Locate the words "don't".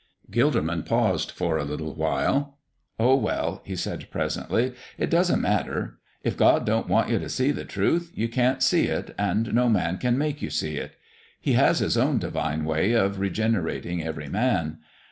6.65-6.87